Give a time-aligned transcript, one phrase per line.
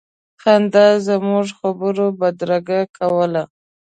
[0.41, 3.43] خندا زموږ خبرو بدرګه کوله.